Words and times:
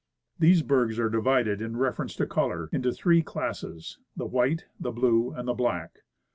The 0.39 0.63
bergs 0.63 0.97
are 0.97 1.09
divided, 1.11 1.61
in 1.61 1.77
reference 1.77 2.15
to 2.15 2.25
color, 2.25 2.69
into 2.73 2.91
three 2.91 3.21
classes— 3.21 3.99
the 4.17 4.25
white, 4.25 4.65
the 4.79 4.89
blue, 4.91 5.29
and 5.31 5.47
the 5.47 5.53
black. 5.53 5.99